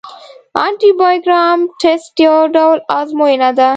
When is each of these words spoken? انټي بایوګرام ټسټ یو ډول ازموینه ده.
انټي 0.65 0.91
بایوګرام 0.99 1.59
ټسټ 1.81 2.13
یو 2.25 2.37
ډول 2.55 2.77
ازموینه 2.99 3.49
ده. 3.57 3.69